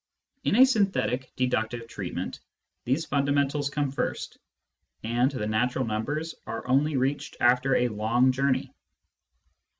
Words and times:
In 0.45 0.55
a 0.55 0.65
synthetic, 0.65 1.31
deductive 1.35 1.87
treatment 1.87 2.39
these 2.85 3.05
fundamentals 3.05 3.69
come 3.69 3.91
first, 3.91 4.39
and 5.03 5.29
the 5.29 5.45
natural 5.45 5.85
numbers 5.85 6.33
are 6.47 6.67
only 6.67 6.97
reached 6.97 7.37
after 7.39 7.75
a 7.75 7.87
long 7.87 8.31
journey. 8.31 8.73